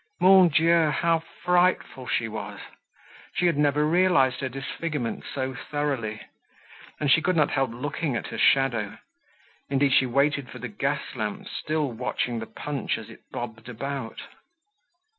Mon 0.19 0.49
Dieu! 0.49 0.89
how 0.89 1.21
frightful 1.43 2.07
she 2.07 2.27
was! 2.27 2.59
She 3.35 3.45
had 3.45 3.55
never 3.55 3.85
realised 3.87 4.39
her 4.39 4.49
disfigurement 4.49 5.23
so 5.31 5.53
thoroughly. 5.53 6.21
And 6.99 7.11
she 7.11 7.21
could 7.21 7.35
not 7.35 7.51
help 7.51 7.69
looking 7.69 8.15
at 8.15 8.29
her 8.29 8.39
shadow; 8.39 8.97
indeed, 9.69 9.93
she 9.93 10.07
waited 10.07 10.49
for 10.49 10.57
the 10.57 10.69
gas 10.69 11.13
lamps, 11.13 11.51
still 11.51 11.91
watching 11.91 12.39
the 12.39 12.47
Punch 12.47 12.97
as 12.97 13.11
it 13.11 13.29
bobbed 13.31 13.69
about. 13.69 14.21